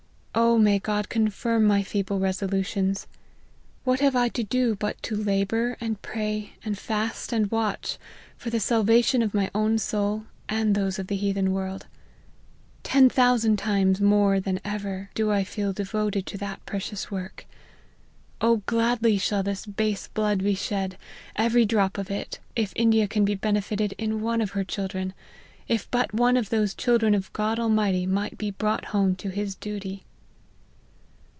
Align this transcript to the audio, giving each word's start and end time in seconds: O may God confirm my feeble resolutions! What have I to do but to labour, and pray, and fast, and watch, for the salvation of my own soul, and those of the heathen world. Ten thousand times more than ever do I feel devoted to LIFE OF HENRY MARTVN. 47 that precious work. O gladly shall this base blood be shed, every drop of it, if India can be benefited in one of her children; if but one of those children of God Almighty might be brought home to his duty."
O 0.33 0.57
may 0.57 0.79
God 0.79 1.09
confirm 1.09 1.65
my 1.65 1.83
feeble 1.83 2.17
resolutions! 2.19 3.05
What 3.83 3.99
have 3.99 4.15
I 4.15 4.29
to 4.29 4.43
do 4.43 4.75
but 4.75 5.01
to 5.03 5.15
labour, 5.15 5.75
and 5.81 6.01
pray, 6.01 6.53
and 6.63 6.77
fast, 6.77 7.33
and 7.33 7.51
watch, 7.51 7.97
for 8.37 8.49
the 8.49 8.59
salvation 8.61 9.21
of 9.21 9.33
my 9.33 9.51
own 9.53 9.77
soul, 9.77 10.25
and 10.47 10.73
those 10.73 10.97
of 10.97 11.07
the 11.07 11.17
heathen 11.17 11.51
world. 11.51 11.85
Ten 12.83 13.09
thousand 13.09 13.57
times 13.57 13.99
more 13.99 14.39
than 14.39 14.59
ever 14.63 15.09
do 15.15 15.31
I 15.31 15.43
feel 15.43 15.73
devoted 15.73 16.25
to 16.27 16.35
LIFE 16.37 16.41
OF 16.41 16.41
HENRY 16.41 16.49
MARTVN. 16.49 16.59
47 16.63 16.63
that 16.63 16.65
precious 17.05 17.11
work. 17.11 17.45
O 18.41 18.57
gladly 18.65 19.17
shall 19.17 19.43
this 19.43 19.65
base 19.65 20.07
blood 20.07 20.39
be 20.43 20.55
shed, 20.55 20.97
every 21.35 21.65
drop 21.65 21.97
of 21.97 22.09
it, 22.09 22.39
if 22.55 22.71
India 22.77 23.05
can 23.07 23.25
be 23.25 23.35
benefited 23.35 23.93
in 23.97 24.21
one 24.21 24.41
of 24.41 24.51
her 24.51 24.63
children; 24.63 25.13
if 25.67 25.91
but 25.91 26.13
one 26.13 26.37
of 26.37 26.49
those 26.49 26.73
children 26.73 27.13
of 27.15 27.33
God 27.33 27.59
Almighty 27.59 28.05
might 28.05 28.37
be 28.37 28.51
brought 28.51 28.85
home 28.85 29.15
to 29.17 29.29
his 29.29 29.55
duty." 29.55 30.05